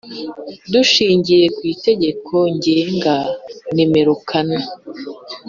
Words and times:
Dushingiye 0.73 1.45
ku 1.55 1.61
Itegeko 1.73 2.35
Ngenga 2.55 3.15
nimero 3.75 4.13
kane 4.29 4.59